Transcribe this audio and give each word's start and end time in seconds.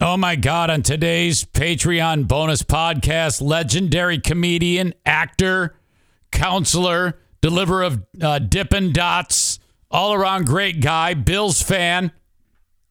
Oh 0.00 0.16
my 0.16 0.36
God, 0.36 0.70
on 0.70 0.82
today's 0.82 1.44
Patreon 1.44 2.28
bonus 2.28 2.62
podcast, 2.62 3.42
legendary 3.42 4.20
comedian, 4.20 4.94
actor, 5.04 5.74
counselor, 6.30 7.18
deliverer 7.40 7.82
of 7.82 8.06
uh, 8.22 8.38
Dippin' 8.38 8.92
Dots, 8.92 9.58
all 9.90 10.14
around 10.14 10.46
great 10.46 10.80
guy, 10.80 11.14
Bills 11.14 11.60
fan, 11.62 12.12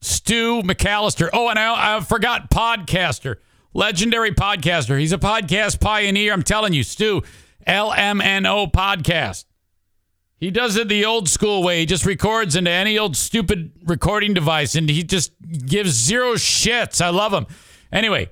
Stu 0.01 0.61
McCallister. 0.63 1.29
Oh, 1.31 1.47
and 1.47 1.57
I, 1.57 1.95
I 1.95 2.01
forgot 2.01 2.51
podcaster, 2.51 3.37
legendary 3.73 4.31
podcaster. 4.31 4.99
He's 4.99 5.13
a 5.13 5.17
podcast 5.17 5.79
pioneer. 5.79 6.33
I'm 6.33 6.43
telling 6.43 6.73
you, 6.73 6.83
Stu, 6.83 7.21
LMNO 7.65 8.73
podcast. 8.73 9.45
He 10.39 10.51
does 10.51 10.75
it 10.75 10.87
the 10.87 11.03
old 11.03 11.27
school 11.27 11.63
way. 11.63 11.79
He 11.79 11.85
just 11.85 12.05
records 12.05 12.55
into 12.55 12.69
any 12.69 12.97
old 12.97 13.17
stupid 13.17 13.71
recording 13.85 14.33
device 14.33 14.75
and 14.75 14.87
he 14.89 15.03
just 15.03 15.31
gives 15.65 15.91
zero 15.91 16.33
shits. 16.33 17.01
I 17.01 17.09
love 17.09 17.33
him. 17.33 17.47
Anyway, 17.91 18.29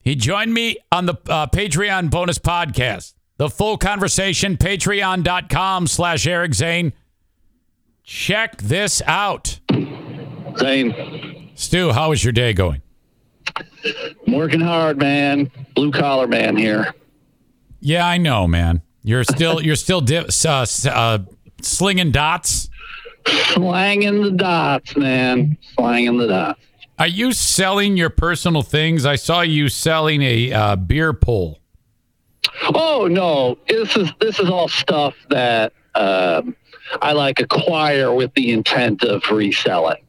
he 0.00 0.14
joined 0.14 0.52
me 0.52 0.76
on 0.90 1.06
the 1.06 1.14
uh, 1.28 1.46
Patreon 1.46 2.10
bonus 2.10 2.38
podcast. 2.38 3.14
The 3.38 3.48
full 3.48 3.78
conversation, 3.78 4.56
patreon.com 4.58 5.86
slash 5.86 6.26
Eric 6.26 6.54
Zane. 6.54 6.92
Check 8.04 8.58
this 8.60 9.00
out. 9.06 9.58
Zane, 10.58 11.50
Stu, 11.54 11.92
how 11.92 12.12
is 12.12 12.22
your 12.22 12.32
day 12.32 12.52
going? 12.52 12.82
I'm 14.26 14.34
working 14.34 14.60
hard, 14.60 14.98
man. 14.98 15.50
Blue 15.74 15.90
collar 15.92 16.26
man 16.26 16.56
here. 16.56 16.94
Yeah, 17.80 18.06
I 18.06 18.18
know, 18.18 18.46
man. 18.46 18.82
You're 19.02 19.24
still 19.24 19.60
you're 19.60 19.76
still 19.76 20.04
uh, 20.10 20.66
uh, 20.86 21.18
slinging 21.60 22.10
dots. 22.10 22.68
Slanging 23.26 24.22
the 24.22 24.30
dots, 24.30 24.96
man. 24.96 25.56
Slanging 25.76 26.18
the 26.18 26.28
dots. 26.28 26.60
Are 26.98 27.08
you 27.08 27.32
selling 27.32 27.96
your 27.96 28.10
personal 28.10 28.62
things? 28.62 29.04
I 29.04 29.16
saw 29.16 29.40
you 29.40 29.68
selling 29.68 30.22
a 30.22 30.52
uh, 30.52 30.76
beer 30.76 31.12
pole. 31.12 31.58
Oh 32.74 33.08
no, 33.10 33.58
this 33.68 33.96
is 33.96 34.12
this 34.20 34.38
is 34.38 34.48
all 34.48 34.68
stuff 34.68 35.14
that 35.30 35.72
um, 35.94 36.54
I 37.00 37.12
like 37.12 37.40
acquire 37.40 38.12
with 38.14 38.32
the 38.34 38.52
intent 38.52 39.02
of 39.02 39.28
reselling. 39.30 40.04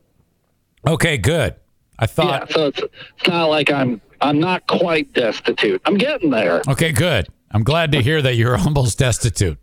Okay, 0.88 1.18
good. 1.18 1.56
I 2.00 2.06
thought. 2.06 2.50
Yeah, 2.50 2.56
so 2.56 2.68
it's 2.68 2.80
it's 2.80 3.28
not 3.28 3.46
like 3.46 3.72
I'm 3.72 4.02
I'm 4.22 4.40
not 4.40 4.68
quite 4.68 5.14
destitute. 5.14 5.82
I'm 5.86 5.98
getting 5.98 6.30
there. 6.30 6.62
Okay, 6.68 6.92
good. 6.92 7.28
I'm 7.54 7.64
glad 7.64 7.92
to 7.92 8.02
hear 8.02 8.22
that 8.22 8.36
you're 8.36 8.58
almost 8.60 8.98
destitute. 9.00 9.58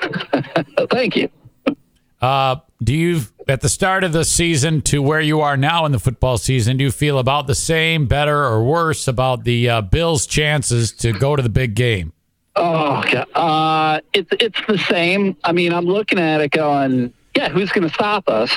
Thank 0.90 1.16
you. 1.16 1.30
Uh, 2.20 2.56
do 2.82 2.94
you, 2.94 3.22
at 3.48 3.62
the 3.62 3.68
start 3.68 4.04
of 4.04 4.12
the 4.12 4.24
season 4.24 4.82
to 4.82 5.02
where 5.02 5.20
you 5.20 5.40
are 5.40 5.56
now 5.56 5.86
in 5.86 5.92
the 5.92 5.98
football 5.98 6.36
season, 6.36 6.76
do 6.76 6.84
you 6.84 6.90
feel 6.90 7.18
about 7.18 7.46
the 7.46 7.54
same, 7.54 8.06
better, 8.06 8.44
or 8.44 8.62
worse 8.62 9.08
about 9.08 9.44
the 9.44 9.68
uh, 9.68 9.80
Bills' 9.80 10.26
chances 10.26 10.92
to 10.92 11.12
go 11.12 11.34
to 11.34 11.42
the 11.42 11.48
big 11.48 11.74
game? 11.74 12.12
Oh, 12.56 13.02
God. 13.10 13.26
Uh, 13.34 14.00
it's 14.12 14.30
it's 14.38 14.60
the 14.66 14.76
same. 14.76 15.36
I 15.44 15.52
mean, 15.52 15.72
I'm 15.72 15.86
looking 15.86 16.18
at 16.18 16.40
it 16.40 16.50
going, 16.50 17.12
yeah, 17.34 17.48
who's 17.48 17.70
going 17.70 17.88
to 17.88 17.94
stop 17.94 18.28
us? 18.28 18.54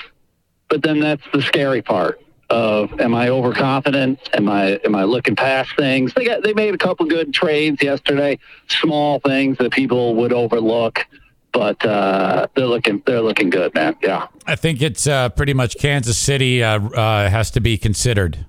But 0.68 0.82
then 0.82 1.00
that's 1.00 1.24
the 1.32 1.42
scary 1.42 1.82
part 1.82 2.23
of 2.54 3.00
am 3.00 3.16
I 3.16 3.30
overconfident? 3.30 4.20
Am 4.34 4.48
I 4.48 4.80
am 4.86 4.96
I 4.96 5.04
looking 5.04 5.36
past 5.36 5.76
things? 5.76 6.14
They 6.14 6.26
got 6.26 6.44
they 6.44 6.54
made 6.54 6.74
a 6.74 6.78
couple 6.78 7.06
good 7.08 7.34
trades 7.34 7.82
yesterday, 7.82 8.38
small 8.68 9.20
things 9.20 9.58
that 9.58 9.72
people 9.72 10.16
would 10.16 10.32
overlook, 10.32 11.06
but 11.52 11.84
uh, 11.86 12.48
they're 12.56 12.68
looking 12.68 13.02
they're 13.06 13.22
looking 13.22 13.50
good, 13.50 13.74
man. 13.74 13.96
Yeah. 14.02 14.28
I 14.46 14.56
think 14.56 14.82
it's 14.82 15.08
uh, 15.08 15.30
pretty 15.30 15.54
much 15.54 15.78
Kansas 15.80 16.18
City 16.18 16.64
uh, 16.64 16.80
uh, 16.80 17.30
has 17.30 17.50
to 17.52 17.60
be 17.60 17.78
considered. 17.78 18.46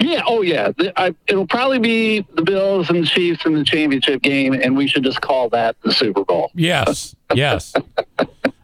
Yeah. 0.00 0.22
Oh, 0.26 0.42
yeah. 0.42 0.72
The- 0.76 0.92
I, 0.98 1.14
it'll 1.26 1.46
probably 1.46 1.78
be 1.78 2.26
the 2.34 2.42
Bills 2.42 2.88
and 2.90 3.02
the 3.02 3.06
Chiefs 3.06 3.44
in 3.46 3.54
the 3.54 3.64
championship 3.64 4.22
game, 4.22 4.52
and 4.54 4.76
we 4.76 4.86
should 4.86 5.02
just 5.02 5.20
call 5.20 5.48
that 5.50 5.76
the 5.82 5.92
Super 5.92 6.24
Bowl. 6.24 6.50
Yes, 6.54 7.14
yes. 7.34 7.74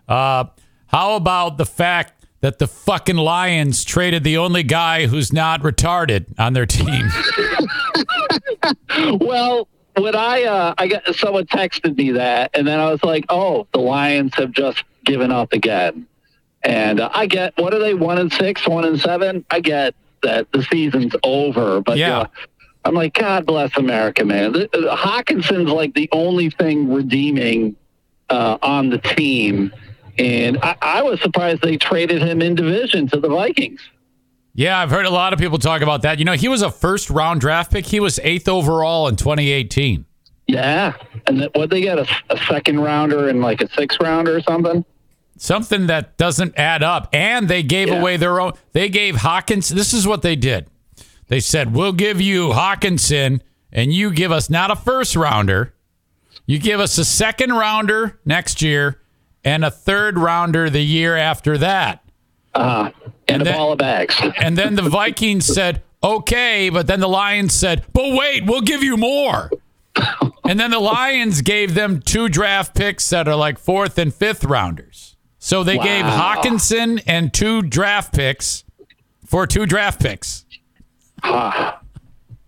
Uh, 0.09 0.44
how 0.88 1.16
about 1.16 1.56
the 1.56 1.64
fact 1.64 2.22
that 2.42 2.58
the 2.58 2.66
fucking 2.66 3.16
Lions 3.16 3.82
traded 3.84 4.22
the 4.25 4.36
only 4.36 4.62
guy 4.62 5.06
who's 5.06 5.32
not 5.32 5.62
retarded 5.62 6.26
on 6.38 6.53
their 6.53 6.66
team? 6.66 7.08
Well, 9.20 9.69
when 9.97 10.14
I 10.14 10.44
uh, 10.44 10.75
I 10.78 10.86
got 10.88 11.14
someone 11.14 11.47
texted 11.47 11.97
me 11.97 12.12
that, 12.12 12.50
and 12.54 12.66
then 12.66 12.78
I 12.78 12.91
was 12.91 13.02
like, 13.02 13.25
oh, 13.28 13.66
the 13.72 13.81
Lions 13.81 14.32
have 14.36 14.52
just 14.52 14.84
given 15.04 15.31
up 15.32 15.52
again. 15.52 16.06
And 16.62 17.00
uh, 17.00 17.10
I 17.12 17.26
get 17.26 17.54
what 17.56 17.75
are 17.75 17.78
they 17.81 17.94
one 17.94 18.19
and 18.19 18.32
six, 18.32 18.66
one 18.66 18.84
and 18.84 19.00
seven? 19.00 19.44
I 19.50 19.60
get 19.60 19.94
that 20.22 20.50
the 20.52 20.62
season's 20.62 21.14
over, 21.25 21.81
but 21.81 21.98
Yeah. 21.98 22.20
uh, 22.20 22.26
I'm 22.84 22.94
like, 22.94 23.14
God 23.14 23.47
bless 23.47 23.76
America, 23.76 24.25
man. 24.25 24.52
The- 24.52 24.88
uh, 24.91 24.97
Hockenson's 24.97 25.70
like 25.70 25.94
the 25.94 26.08
only 26.12 26.50
thing 26.50 26.92
redeeming 26.92 27.75
uh, 28.31 28.58
on 28.62 28.91
the 28.91 28.98
team, 28.98 29.72
and 30.19 30.59
I, 30.62 30.77
I 30.83 31.03
was 31.03 31.21
surprised 31.21 31.62
they 31.62 31.77
traded 31.77 32.23
him 32.23 32.43
in 32.43 32.55
division 32.55 33.06
to 33.09 33.21
the 33.21 33.28
Vikings. 33.28 33.81
yeah, 34.55 34.78
I've 34.78 34.91
heard 34.91 35.06
a 35.06 35.11
lot 35.11 35.33
of 35.33 35.39
people 35.39 35.59
talk 35.59 35.83
about 35.83 36.03
that. 36.03 36.19
You 36.19 36.25
know, 36.25 36.34
he 36.34 36.49
was 36.49 36.62
a 36.62 36.71
first 36.71 37.11
round 37.11 37.41
draft 37.41 37.73
pick. 37.73 37.87
He 37.87 38.00
was 38.00 38.19
eighth 38.23 38.49
overall 38.49 39.09
in 39.09 39.17
2018. 39.17 40.05
Yeah, 40.49 40.95
and 41.27 41.49
what 41.55 41.71
they 41.71 41.81
get 41.81 41.99
a, 41.99 42.06
a 42.28 42.37
second 42.49 42.81
rounder 42.81 43.28
and 43.28 43.41
like 43.41 43.61
a 43.62 43.69
six 43.75 43.97
rounder 44.00 44.37
or 44.37 44.43
something. 44.43 44.84
Something 45.39 45.87
that 45.87 46.19
doesn't 46.19 46.56
add 46.59 46.83
up. 46.83 47.09
And 47.12 47.49
they 47.49 47.62
gave 47.62 47.89
Yeah. 47.89 48.00
away 48.00 48.17
their 48.17 48.41
own. 48.41 48.53
They 48.73 48.89
gave 48.89 49.17
Hawkins. 49.17 49.69
This 49.69 49.93
is 49.94 50.06
what 50.06 50.23
they 50.23 50.37
did. 50.37 50.67
They 51.29 51.41
said, 51.41 51.73
"We'll 51.75 51.93
give 51.94 52.21
you 52.21 52.50
Hockenson, 52.50 53.41
and 53.73 53.93
you 53.93 54.11
give 54.12 54.31
us 54.31 54.50
not 54.50 54.71
a 54.71 54.77
first 54.77 55.17
rounder. 55.17 55.75
You 56.44 56.59
give 56.59 56.79
us 56.81 56.99
a 56.99 57.05
second 57.05 57.53
rounder 57.53 58.21
next 58.27 58.61
year, 58.62 59.00
and 59.44 59.64
a 59.64 59.70
third 59.70 60.19
rounder 60.19 60.69
the 60.70 60.82
year 60.82 61.16
after 61.16 61.56
that." 61.58 62.03
Uh, 62.54 62.91
and, 63.03 63.12
And 63.28 63.42
a 63.42 63.44
then- 63.47 63.54
ball 63.54 63.72
of 63.72 63.78
bags. 63.78 64.14
And 64.36 64.58
then 64.58 64.75
the 64.75 64.82
Vikings 64.82 65.47
said, 65.47 65.82
okay. 66.04 66.69
But 66.69 66.86
then 66.86 67.00
the 67.00 67.08
Lions 67.08 67.54
said, 67.54 67.84
but 67.94 68.12
wait, 68.14 68.44
we'll 68.44 68.60
give 68.60 68.82
you 68.82 68.97
more. 68.98 69.50
And 70.44 70.60
then 70.60 70.70
the 70.70 70.78
Lions 70.81 71.41
gave 71.41 71.75
them 71.75 72.00
two 72.00 72.28
draft 72.28 72.75
picks 72.75 73.08
that 73.10 73.26
are 73.28 73.36
like 73.36 73.58
fourth 73.58 73.97
and 73.98 74.12
fifth 74.12 74.44
rounders. 74.44 75.16
So 75.38 75.62
they 75.64 75.78
gave 75.78 76.04
Hockenson 76.04 77.02
and 77.06 77.32
two 77.32 77.62
draft 77.62 78.12
picks 78.12 78.64
for 79.25 79.47
two 79.47 79.64
draft 79.64 80.00
picks. 80.00 80.44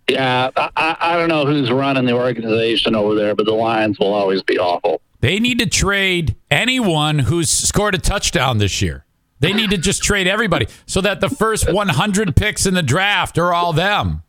Yeah, 0.07 0.51
I, 0.55 0.69
I 0.75 0.97
I 0.99 1.17
don't 1.17 1.29
know 1.29 1.45
who's 1.45 1.71
running 1.71 2.05
the 2.05 2.13
organization 2.13 2.93
over 2.95 3.15
there, 3.15 3.33
but 3.33 3.45
the 3.47 3.53
Lions 3.53 3.97
will 3.99 4.13
always 4.13 4.43
be 4.43 4.59
awful. 4.59 5.01
They 5.21 5.39
need 5.39 5.59
to 5.59 5.65
trade 5.65 6.35
anyone 6.51 7.19
who's 7.19 7.49
scored 7.49 7.95
a 7.95 7.97
touchdown 7.97 8.57
this 8.57 8.81
year. 8.81 9.05
They 9.39 9.53
need 9.53 9.69
to 9.71 9.77
just 9.77 10.01
trade 10.01 10.27
everybody 10.27 10.67
so 10.85 11.01
that 11.01 11.19
the 11.21 11.29
first 11.29 11.71
100 11.71 12.35
picks 12.35 12.65
in 12.65 12.73
the 12.73 12.81
draft 12.81 13.37
are 13.37 13.53
all 13.53 13.73
them. 13.73 14.23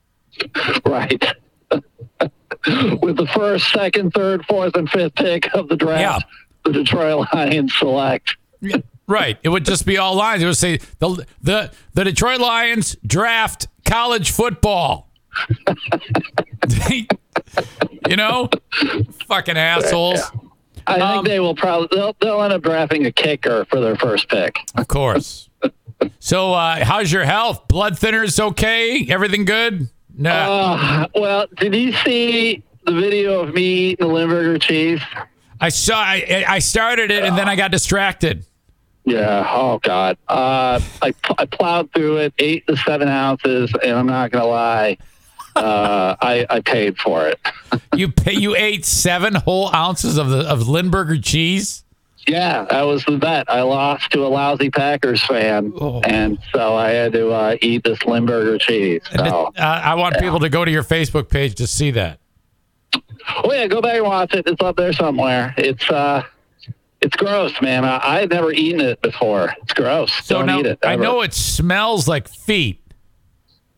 Right. 0.84 1.22
With 1.70 3.16
the 3.16 3.28
first, 3.32 3.70
second, 3.72 4.12
third, 4.12 4.44
fourth, 4.46 4.76
and 4.76 4.90
fifth 4.90 5.14
pick 5.14 5.54
of 5.54 5.68
the 5.68 5.76
draft, 5.76 6.26
the 6.64 6.72
Detroit 6.72 7.28
Lions 7.32 7.74
select. 7.78 8.36
Right. 9.06 9.38
It 9.42 9.48
would 9.48 9.64
just 9.64 9.86
be 9.86 9.98
all 9.98 10.14
lines. 10.16 10.42
It 10.42 10.46
would 10.46 10.56
say 10.56 10.78
the 10.98 11.24
the 11.40 11.72
the 11.94 12.04
Detroit 12.04 12.40
Lions 12.40 12.96
draft 13.06 13.68
college 13.84 14.32
football. 14.32 15.10
you 18.08 18.16
know, 18.16 18.48
fucking 19.28 19.56
assholes. 19.56 20.20
I 20.86 20.94
think 20.94 21.02
Um, 21.18 21.24
they 21.24 21.40
will 21.40 21.54
probably 21.54 21.88
they'll, 21.90 22.16
they'll 22.20 22.42
end 22.42 22.52
up 22.52 22.62
drafting 22.62 23.06
a 23.06 23.12
kicker 23.12 23.64
for 23.66 23.80
their 23.80 23.96
first 23.96 24.28
pick. 24.28 24.56
Of 24.76 24.88
course. 24.88 25.48
So, 26.18 26.52
uh, 26.52 26.84
how's 26.84 27.10
your 27.10 27.24
health? 27.24 27.68
Blood 27.68 27.94
thinners 27.94 28.38
okay? 28.38 29.06
Everything 29.08 29.46
good? 29.46 29.88
Nah. 30.14 30.30
Uh, 30.30 31.06
well, 31.14 31.46
did 31.56 31.74
you 31.74 31.92
see 32.04 32.62
the 32.84 32.92
video 32.92 33.40
of 33.40 33.54
me 33.54 33.62
eating 33.92 34.06
the 34.06 34.12
Limburger 34.12 34.58
cheese? 34.58 35.00
I 35.58 35.70
saw. 35.70 35.98
I, 35.98 36.44
I 36.46 36.58
started 36.58 37.10
it 37.10 37.24
and 37.24 37.36
then 37.38 37.48
I 37.48 37.56
got 37.56 37.70
distracted. 37.70 38.44
Yeah. 39.06 39.46
Oh 39.50 39.78
God. 39.78 40.18
Uh, 40.28 40.80
I 41.00 41.14
I 41.38 41.46
plowed 41.46 41.90
through 41.94 42.18
it, 42.18 42.34
eight 42.38 42.66
to 42.66 42.76
seven 42.76 43.08
ounces, 43.08 43.72
and 43.82 43.92
I'm 43.92 44.06
not 44.06 44.30
gonna 44.30 44.44
lie, 44.46 44.98
uh, 45.56 46.16
I 46.20 46.46
I 46.48 46.60
paid 46.60 46.98
for 46.98 47.26
it. 47.28 47.38
You 47.94 48.10
pay, 48.10 48.32
you 48.34 48.54
ate 48.54 48.84
seven 48.84 49.34
whole 49.34 49.74
ounces 49.74 50.18
of 50.18 50.28
the 50.28 50.40
of 50.40 50.68
Limburger 50.68 51.18
cheese. 51.18 51.82
Yeah, 52.28 52.64
that 52.70 52.82
was 52.82 53.04
the 53.04 53.16
bet. 53.16 53.50
I 53.50 53.62
lost 53.62 54.10
to 54.12 54.26
a 54.26 54.28
lousy 54.28 54.68
Packers 54.70 55.24
fan, 55.24 55.72
Oh. 55.80 56.00
and 56.02 56.38
so 56.52 56.74
I 56.74 56.90
had 56.90 57.12
to 57.12 57.30
uh, 57.30 57.56
eat 57.62 57.84
this 57.84 58.02
Limburger 58.04 58.58
cheese. 58.58 59.00
And 59.12 59.26
it- 59.26 59.32
uh, 59.32 59.50
I 59.56 59.94
want 59.94 60.18
people 60.18 60.40
to 60.40 60.48
go 60.50 60.64
to 60.64 60.70
your 60.70 60.82
Facebook 60.82 61.28
page 61.30 61.54
to 61.56 61.66
see 61.66 61.90
that. 61.92 62.18
oh 62.94 63.52
yeah, 63.52 63.66
go 63.66 63.80
back 63.80 63.96
and 63.96 64.04
watch 64.04 64.34
it. 64.34 64.46
It's 64.46 64.60
up 64.62 64.76
there 64.76 64.92
somewhere. 64.92 65.54
It's 65.56 65.88
uh, 65.90 66.22
it's 67.00 67.16
gross, 67.16 67.52
man. 67.62 67.84
I, 67.84 68.20
had 68.20 68.30
never 68.30 68.52
eaten 68.52 68.80
it 68.80 69.00
before. 69.02 69.54
It's 69.62 69.72
gross. 69.72 70.12
So 70.24 70.36
Don't 70.38 70.46
now 70.46 70.58
eat 70.60 70.66
it. 70.66 70.78
I 70.82 70.96
know 70.96 71.22
it 71.22 71.32
smells 71.34 72.06
like 72.08 72.28
feet. 72.28 72.80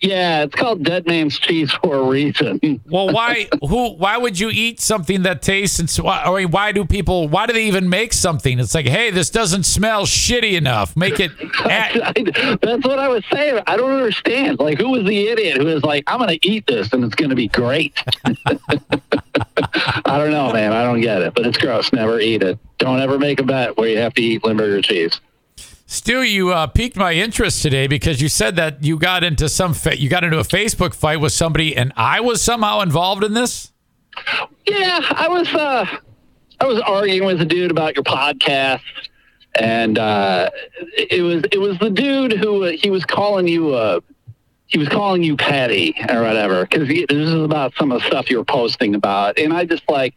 Yeah, 0.01 0.45
it's 0.45 0.55
called 0.55 0.85
Dead 0.85 1.07
Man's 1.07 1.39
Cheese 1.39 1.73
for 1.73 1.97
a 1.97 2.03
reason. 2.03 2.61
Well, 2.89 3.13
why? 3.13 3.49
Who? 3.61 3.91
Why 3.95 4.17
would 4.17 4.39
you 4.39 4.49
eat 4.51 4.81
something 4.81 5.23
that 5.23 5.43
tastes? 5.43 5.79
And 5.79 5.91
so, 5.91 6.07
I 6.07 6.35
mean, 6.35 6.51
why 6.51 6.73
do 6.73 6.85
people? 6.85 7.29
Why 7.29 7.47
do 7.47 7.53
they 7.53 7.67
even 7.67 7.89
make 7.89 8.13
something? 8.13 8.59
It's 8.59 8.75
like, 8.75 8.87
hey, 8.87 9.11
this 9.11 9.29
doesn't 9.31 9.65
smell 9.65 10.07
shitty 10.07 10.53
enough. 10.57 10.97
Make 10.97 11.21
it. 11.21 11.33
At, 11.65 12.15
That's 12.63 12.85
what 12.87 12.99
I 12.99 13.09
was 13.09 13.25
saying. 13.33 13.63
I 13.67 13.77
don't 13.77 13.91
understand. 13.91 14.59
Like, 14.59 14.79
who 14.79 14.91
was 14.91 15.05
the 15.05 15.29
idiot 15.29 15.59
who 15.59 15.67
was 15.67 15.83
like, 15.83 16.05
"I'm 16.07 16.19
going 16.19 16.39
to 16.39 16.49
eat 16.49 16.67
this 16.67 16.93
and 16.93 17.05
it's 17.05 17.15
going 17.15 17.31
to 17.31 17.37
be 17.37 17.49
great"? 17.49 18.03
I 18.25 20.19
don't 20.19 20.31
know, 20.31 20.53
man. 20.53 20.73
I 20.73 20.83
don't 20.85 21.01
get 21.01 21.21
it, 21.23 21.35
but 21.35 21.47
it's 21.47 21.59
gross. 21.59 21.93
Never 21.93 22.21
eat 22.21 22.43
it. 22.43 22.59
Don't 22.79 23.01
ever 23.01 23.19
make 23.19 23.41
a 23.41 23.45
bet 23.45 23.77
where 23.77 23.89
you 23.89 23.99
have 23.99 24.15
to 24.15 24.23
eat 24.23 24.45
Limburger 24.45 24.81
cheese. 24.83 25.21
Stu, 25.91 26.23
you 26.23 26.53
uh, 26.53 26.67
piqued 26.67 26.99
my 26.99 27.15
interest 27.15 27.63
today 27.63 27.87
because 27.87 28.21
you 28.21 28.29
said 28.29 28.57
that 28.57 28.85
you 28.85 28.99
got 28.99 29.25
into 29.25 29.49
some 29.49 29.73
fa- 29.73 29.99
you 29.99 30.11
got 30.11 30.23
into 30.23 30.39
a 30.39 30.43
Facebook 30.43 30.95
fight 30.95 31.19
with 31.19 31.33
somebody, 31.33 31.75
and 31.75 31.95
I 31.97 32.21
was 32.21 32.43
somehow 32.43 32.81
involved 32.81 33.25
in 33.25 33.33
this. 33.33 33.73
Yeah, 34.67 35.01
I 35.11 35.29
was. 35.29 35.49
uh 35.55 35.87
I 36.61 36.67
was 36.67 36.81
arguing 36.81 37.25
with 37.25 37.41
a 37.41 37.45
dude 37.45 37.71
about 37.71 37.95
your 37.95 38.03
podcast, 38.03 38.83
and 39.55 39.99
uh, 39.99 40.51
it 40.97 41.23
was 41.23 41.45
it 41.53 41.59
was 41.59 41.79
the 41.79 41.89
dude 41.89 42.33
who 42.33 42.65
uh, 42.65 42.73
he 42.73 42.91
was 42.91 43.05
calling 43.05 43.49
you 43.49 43.75
uh, 43.75 44.01
he 44.67 44.77
was 44.77 44.89
calling 44.89 45.23
you 45.23 45.37
petty 45.37 45.95
or 46.11 46.23
whatever 46.23 46.67
because 46.67 46.89
this 46.89 47.07
is 47.09 47.33
about 47.33 47.73
some 47.79 47.93
of 47.93 48.03
the 48.03 48.07
stuff 48.09 48.29
you 48.29 48.39
were 48.39 48.45
posting 48.45 48.95
about, 48.95 49.39
and 49.39 49.55
I 49.55 49.65
just 49.65 49.89
like 49.89 50.15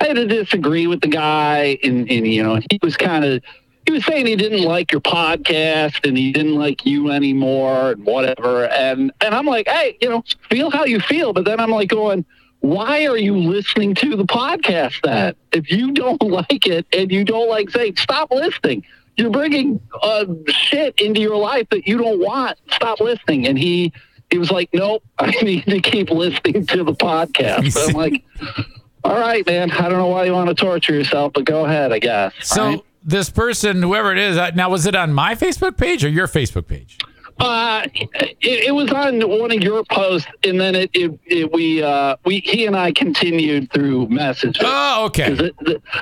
I 0.00 0.08
had 0.08 0.16
to 0.16 0.26
disagree 0.26 0.86
with 0.86 1.00
the 1.00 1.08
guy, 1.08 1.78
and, 1.82 2.10
and 2.10 2.26
you 2.26 2.42
know 2.42 2.60
he 2.70 2.78
was 2.82 2.96
kind 2.96 3.24
of 3.24 3.42
he 3.86 3.92
was 3.92 4.04
saying 4.04 4.26
he 4.26 4.36
didn't 4.36 4.62
like 4.62 4.92
your 4.92 5.00
podcast 5.00 6.06
and 6.06 6.18
he 6.18 6.32
didn't 6.32 6.56
like 6.56 6.84
you 6.84 7.10
anymore 7.10 7.92
and 7.92 8.04
whatever, 8.04 8.66
and 8.66 9.12
and 9.20 9.34
I'm 9.34 9.46
like, 9.46 9.68
hey, 9.68 9.96
you 10.00 10.08
know, 10.08 10.24
feel 10.50 10.70
how 10.70 10.84
you 10.84 11.00
feel, 11.00 11.32
but 11.32 11.44
then 11.44 11.60
I'm 11.60 11.70
like 11.70 11.88
going 11.88 12.24
why 12.60 13.06
are 13.06 13.16
you 13.16 13.36
listening 13.36 13.94
to 13.94 14.16
the 14.16 14.24
podcast 14.24 15.02
That 15.02 15.36
If 15.52 15.70
you 15.70 15.92
don't 15.92 16.20
like 16.40 16.66
it 16.66 16.86
and 16.92 17.10
you 17.12 17.24
don't 17.24 17.48
like 17.48 17.70
saying, 17.70 17.96
stop 17.96 18.30
listening. 18.30 18.84
You're 19.16 19.30
bringing 19.30 19.80
uh, 20.02 20.26
shit 20.48 21.00
into 21.00 21.20
your 21.20 21.36
life 21.36 21.68
that 21.70 21.86
you 21.86 21.96
don't 21.96 22.20
want. 22.20 22.58
Stop 22.72 23.00
listening. 23.00 23.46
And 23.46 23.58
he 23.58 23.92
he 24.30 24.38
was 24.38 24.50
like, 24.50 24.68
nope, 24.72 25.04
I 25.18 25.30
need 25.42 25.64
to 25.66 25.80
keep 25.80 26.10
listening 26.10 26.66
to 26.66 26.82
the 26.82 26.92
podcast. 26.92 27.72
So 27.72 27.86
I'm 27.88 27.94
like, 27.94 28.24
all 29.04 29.18
right, 29.18 29.46
man. 29.46 29.70
I 29.70 29.88
don't 29.88 29.98
know 29.98 30.08
why 30.08 30.24
you 30.24 30.32
want 30.32 30.48
to 30.48 30.54
torture 30.54 30.92
yourself, 30.92 31.32
but 31.34 31.44
go 31.44 31.64
ahead, 31.64 31.92
I 31.92 32.00
guess. 32.00 32.34
So 32.42 32.64
right? 32.64 32.80
This 33.06 33.30
person, 33.30 33.82
whoever 33.82 34.12
it 34.12 34.18
is, 34.18 34.36
uh, 34.36 34.50
now 34.54 34.68
was 34.68 34.84
it 34.84 34.94
on 34.94 35.12
my 35.12 35.34
Facebook 35.34 35.76
page 35.78 36.04
or 36.04 36.08
your 36.08 36.26
Facebook 36.26 36.66
page? 36.66 36.98
Uh, 37.38 37.82
it, 37.94 38.38
it 38.40 38.74
was 38.74 38.90
on 38.92 39.20
one 39.28 39.52
of 39.52 39.60
your 39.62 39.84
posts, 39.90 40.26
and 40.42 40.58
then 40.58 40.74
it, 40.74 40.90
it, 40.94 41.20
it 41.26 41.52
we 41.52 41.82
uh, 41.82 42.16
we 42.24 42.40
he 42.40 42.64
and 42.64 42.74
I 42.74 42.92
continued 42.92 43.70
through 43.72 44.08
messages. 44.08 44.62
Oh, 44.64 45.04
okay. 45.06 45.36
th- 45.36 45.54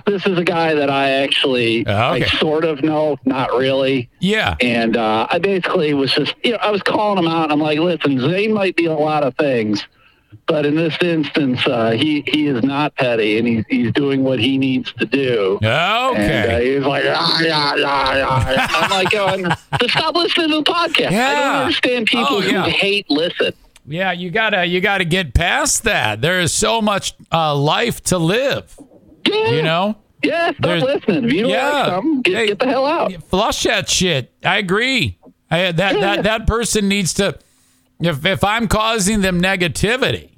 this 0.06 0.24
is 0.26 0.38
a 0.38 0.44
guy 0.44 0.74
that 0.74 0.90
I 0.90 1.10
actually 1.10 1.84
Oh, 1.88 2.12
okay. 2.12 2.20
like, 2.20 2.28
sort 2.28 2.64
of 2.64 2.84
know, 2.84 3.18
not 3.24 3.50
really. 3.50 4.08
Yeah. 4.20 4.54
And 4.60 4.96
uh, 4.96 5.26
I 5.28 5.40
basically 5.40 5.92
was 5.92 6.12
just, 6.12 6.34
you 6.44 6.52
know, 6.52 6.58
I 6.58 6.70
was 6.70 6.82
calling 6.82 7.18
him 7.18 7.28
out. 7.28 7.50
I'm 7.50 7.58
like, 7.58 7.80
listen, 7.80 8.20
Zane 8.20 8.52
might 8.54 8.76
be 8.76 8.86
a 8.86 8.94
lot 8.94 9.24
of 9.24 9.34
things, 9.36 9.84
but 10.46 10.66
in 10.66 10.74
this 10.76 10.96
instance, 11.00 11.66
uh, 11.66 11.90
he 11.92 12.22
he 12.26 12.46
is 12.46 12.62
not 12.62 12.94
petty, 12.96 13.38
and 13.38 13.46
he's 13.46 13.64
he's 13.68 13.92
doing 13.92 14.22
what 14.24 14.38
he 14.38 14.58
needs 14.58 14.92
to 14.94 15.06
do. 15.06 15.58
And 15.62 15.66
uh, 15.70 16.10
Okay. 16.12 16.74
he's 16.76 16.84
like, 16.84 17.04
ah, 17.06 17.40
yeah, 17.42 17.74
yeah, 17.76 18.14
yeah, 18.16 18.50
yeah. 18.52 18.66
I'm 18.70 18.90
like, 18.90 19.10
going, 19.10 19.44
stop 19.88 20.14
listening 20.14 20.48
to 20.50 20.56
the 20.56 20.62
podcast. 20.62 21.08
I 21.12 21.34
don't 21.40 21.62
understand 21.62 22.06
people 22.06 22.26
Oh, 22.30 22.40
yeah. 22.40 22.64
who 22.64 22.70
hate 22.70 23.08
listen. 23.10 23.52
Yeah, 23.86 24.12
you 24.12 24.30
gotta 24.30 24.64
you 24.64 24.80
gotta 24.80 25.04
get 25.04 25.34
past 25.34 25.82
that. 25.84 26.20
There 26.22 26.40
is 26.40 26.52
so 26.52 26.80
much 26.80 27.14
uh, 27.32 27.54
life 27.54 28.02
to 28.04 28.18
live. 28.18 28.74
Yeah, 29.26 29.50
You 29.50 29.62
know. 29.62 29.96
yeah, 30.22 30.50
stop 30.52 30.60
There's- 30.62 30.82
listening. 30.82 31.24
If 31.24 31.32
you 31.32 31.42
don't 31.42 31.50
Yeah. 31.50 31.70
like 31.70 31.86
something, 31.90 32.22
get, 32.22 32.34
Hey. 32.36 32.46
get 32.46 32.58
the 32.60 32.66
hell 32.66 32.86
out. 32.86 33.12
flush 33.28 33.62
that 33.64 33.88
shit. 33.90 34.32
I 34.44 34.56
agree. 34.58 35.18
I, 35.50 35.72
that 35.72 35.94
Yeah. 35.94 36.00
that 36.00 36.22
that 36.24 36.46
person 36.46 36.88
needs 36.88 37.12
to. 37.14 37.38
If 38.00 38.24
if 38.24 38.44
I'm 38.44 38.68
causing 38.68 39.20
them 39.20 39.40
negativity, 39.40 40.30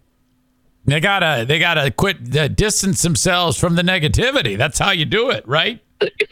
they 0.85 1.01
gotta 1.01 1.45
they 1.47 1.59
gotta 1.59 1.91
quit 1.91 2.37
uh, 2.37 2.49
distance 2.49 3.03
themselves 3.03 3.59
from 3.59 3.75
the 3.75 3.83
negativity. 3.83 4.57
That's 4.57 4.79
how 4.79 4.91
you 4.91 5.05
do 5.05 5.31
it, 5.31 5.47
right? 5.47 5.83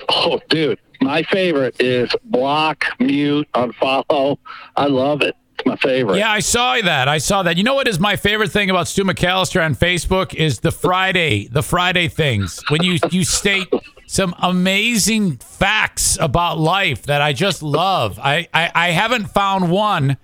Oh, 0.08 0.40
dude, 0.50 0.78
my 1.00 1.22
favorite 1.22 1.80
is 1.80 2.14
block, 2.24 2.84
mute, 3.00 3.48
unfollow. 3.54 4.38
I 4.76 4.86
love 4.86 5.22
it. 5.22 5.34
It's 5.58 5.66
my 5.66 5.76
favorite. 5.76 6.18
Yeah, 6.18 6.30
I 6.30 6.40
saw 6.40 6.80
that. 6.80 7.08
I 7.08 7.18
saw 7.18 7.42
that. 7.44 7.56
You 7.56 7.62
know 7.62 7.74
what 7.74 7.88
is 7.88 7.98
my 7.98 8.16
favorite 8.16 8.50
thing 8.52 8.70
about 8.70 8.88
Stu 8.88 9.04
McCallister 9.04 9.64
on 9.64 9.74
Facebook 9.74 10.34
is 10.34 10.60
the 10.60 10.72
Friday, 10.72 11.48
the 11.48 11.62
Friday 11.62 12.08
things 12.08 12.60
when 12.68 12.82
you 12.82 12.98
you 13.10 13.24
state 13.24 13.68
some 14.06 14.34
amazing 14.40 15.36
facts 15.38 16.18
about 16.20 16.58
life 16.58 17.04
that 17.04 17.22
I 17.22 17.32
just 17.32 17.62
love. 17.62 18.18
I 18.22 18.48
I, 18.52 18.70
I 18.74 18.90
haven't 18.90 19.26
found 19.26 19.70
one 19.70 20.16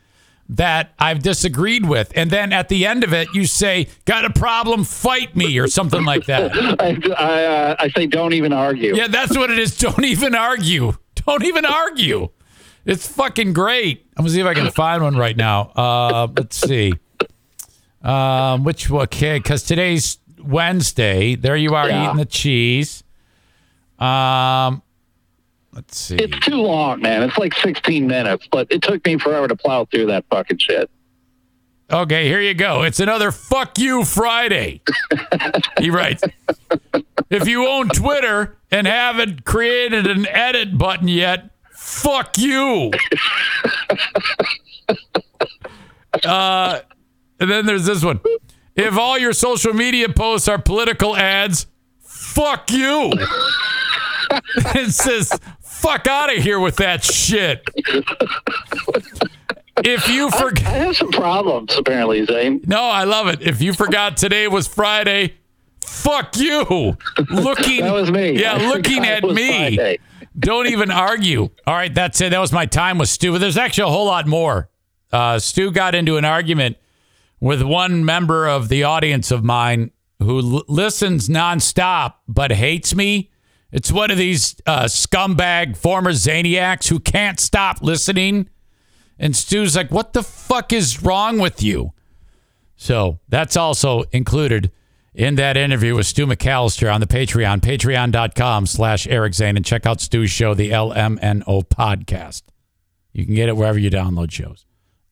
that 0.50 0.92
I've 0.98 1.22
disagreed 1.22 1.86
with, 1.88 2.12
and 2.16 2.30
then 2.30 2.52
at 2.52 2.68
the 2.68 2.84
end 2.84 3.04
of 3.04 3.12
it, 3.14 3.28
you 3.32 3.46
say, 3.46 3.86
"Got 4.04 4.24
a 4.24 4.30
problem? 4.30 4.82
Fight 4.84 5.36
me," 5.36 5.58
or 5.58 5.68
something 5.68 6.04
like 6.04 6.26
that. 6.26 6.52
I, 6.80 6.98
I, 7.16 7.44
uh, 7.44 7.76
I 7.78 7.88
say 7.90 8.06
don't 8.06 8.32
even 8.32 8.52
argue. 8.52 8.94
Yeah, 8.96 9.06
that's 9.06 9.36
what 9.36 9.50
it 9.50 9.58
is. 9.58 9.76
Don't 9.78 10.04
even 10.04 10.34
argue. 10.34 10.92
Don't 11.26 11.44
even 11.44 11.64
argue. 11.64 12.28
It's 12.84 13.06
fucking 13.06 13.52
great. 13.52 14.06
I'm 14.16 14.24
gonna 14.24 14.30
see 14.34 14.40
if 14.40 14.46
I 14.46 14.54
can 14.54 14.70
find 14.72 15.02
one 15.02 15.16
right 15.16 15.36
now. 15.36 15.70
Uh, 15.76 16.28
let's 16.36 16.56
see. 16.56 16.94
Um, 18.02 18.64
which 18.64 18.90
okay, 18.90 19.38
because 19.38 19.62
today's 19.62 20.18
Wednesday. 20.42 21.36
There 21.36 21.56
you 21.56 21.74
are 21.74 21.88
Yeah. 21.88 22.04
eating 22.06 22.16
the 22.16 22.24
cheese. 22.24 23.04
Um, 23.98 24.82
let's 25.72 25.96
see. 25.96 26.16
It's 26.16 26.38
too 26.40 26.56
long, 26.56 27.00
man. 27.00 27.22
It's 27.22 27.38
like 27.38 27.54
16 27.54 28.06
minutes, 28.06 28.46
but 28.50 28.66
it 28.70 28.82
took 28.82 29.04
me 29.04 29.18
forever 29.18 29.48
to 29.48 29.56
plow 29.56 29.84
through 29.84 30.06
that 30.06 30.24
fucking 30.30 30.58
shit. 30.58 30.90
Okay, 31.90 32.28
here 32.28 32.40
you 32.40 32.54
go. 32.54 32.82
It's 32.82 33.00
another 33.00 33.32
fuck 33.32 33.78
you 33.78 34.04
Friday. 34.04 34.80
he 35.78 35.90
writes. 35.90 36.22
If 37.30 37.48
you 37.48 37.66
own 37.66 37.88
Twitter 37.88 38.58
and 38.70 38.86
haven't 38.86 39.44
created 39.44 40.06
an 40.06 40.26
edit 40.28 40.78
button 40.78 41.08
yet, 41.08 41.50
fuck 41.72 42.38
you. 42.38 42.92
Uh, 46.24 46.80
and 47.38 47.50
then 47.50 47.66
there's 47.66 47.86
this 47.86 48.04
one. 48.04 48.20
If 48.76 48.96
all 48.96 49.18
your 49.18 49.32
social 49.32 49.72
media 49.72 50.08
posts 50.08 50.48
are 50.48 50.58
political 50.58 51.16
ads, 51.16 51.66
fuck 52.00 52.70
you. 52.70 53.12
it 54.74 54.92
says, 54.92 55.32
fuck 55.60 56.06
out 56.06 56.34
of 56.34 56.42
here 56.42 56.60
with 56.60 56.76
that 56.76 57.04
shit. 57.04 57.64
If 59.82 60.08
you 60.08 60.30
forget. 60.30 60.66
I 60.66 60.70
have 60.70 60.96
some 60.96 61.10
problems, 61.10 61.74
apparently, 61.76 62.24
Zane. 62.26 62.60
No, 62.66 62.82
I 62.82 63.04
love 63.04 63.28
it. 63.28 63.40
If 63.42 63.62
you 63.62 63.72
forgot 63.72 64.16
today 64.16 64.46
was 64.46 64.66
Friday, 64.68 65.34
fuck 65.84 66.36
you. 66.36 66.96
Looking 67.30 67.80
That 67.82 67.94
was 67.94 68.10
me. 68.10 68.40
Yeah, 68.40 68.54
I 68.54 68.68
looking 68.68 69.04
at 69.06 69.24
me. 69.24 69.76
Friday. 69.76 69.98
Don't 70.38 70.66
even 70.66 70.90
argue. 70.90 71.48
All 71.66 71.74
right, 71.74 71.92
that's 71.94 72.20
it. 72.20 72.30
That 72.30 72.38
was 72.40 72.52
my 72.52 72.66
time 72.66 72.98
with 72.98 73.08
Stu. 73.08 73.32
But 73.32 73.38
There's 73.38 73.56
actually 73.56 73.88
a 73.88 73.92
whole 73.92 74.06
lot 74.06 74.26
more. 74.26 74.68
Uh, 75.12 75.38
Stu 75.38 75.72
got 75.72 75.94
into 75.94 76.16
an 76.18 76.24
argument 76.24 76.76
with 77.40 77.62
one 77.62 78.04
member 78.04 78.46
of 78.46 78.68
the 78.68 78.84
audience 78.84 79.30
of 79.30 79.42
mine 79.42 79.90
who 80.20 80.38
l- 80.58 80.64
listens 80.68 81.28
nonstop 81.28 82.14
but 82.28 82.52
hates 82.52 82.94
me. 82.94 83.30
It's 83.72 83.92
one 83.92 84.10
of 84.10 84.18
these 84.18 84.56
uh, 84.66 84.84
scumbag 84.84 85.76
former 85.76 86.12
Zaniacs 86.12 86.88
who 86.88 86.98
can't 86.98 87.38
stop 87.38 87.82
listening. 87.82 88.48
And 89.18 89.36
Stu's 89.36 89.76
like, 89.76 89.90
what 89.90 90.12
the 90.12 90.22
fuck 90.22 90.72
is 90.72 91.02
wrong 91.02 91.38
with 91.38 91.62
you? 91.62 91.92
So 92.76 93.20
that's 93.28 93.56
also 93.56 94.04
included 94.12 94.72
in 95.14 95.34
that 95.34 95.56
interview 95.56 95.94
with 95.94 96.06
Stu 96.06 96.26
McCallister 96.26 96.92
on 96.92 97.00
the 97.00 97.06
Patreon, 97.06 97.60
patreon.com 97.60 98.66
slash 98.66 99.06
Eric 99.06 99.34
Zane, 99.34 99.56
and 99.56 99.64
check 99.64 99.84
out 99.86 100.00
Stu's 100.00 100.30
show, 100.30 100.54
the 100.54 100.70
LMNO 100.70 101.68
podcast. 101.68 102.42
You 103.12 103.26
can 103.26 103.34
get 103.34 103.48
it 103.48 103.56
wherever 103.56 103.78
you 103.78 103.90
download 103.90 104.30
shows. 104.30 104.64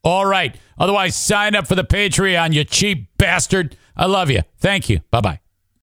All 0.02 0.24
right. 0.24 0.56
Otherwise, 0.78 1.16
sign 1.16 1.54
up 1.54 1.66
for 1.66 1.74
the 1.74 1.84
Patreon, 1.84 2.54
you 2.54 2.64
cheap 2.64 3.08
bastard. 3.18 3.76
I 3.96 4.06
love 4.06 4.30
you. 4.30 4.42
Thank 4.56 4.88
you. 4.88 5.00
Bye 5.10 5.20
bye. 5.20 5.40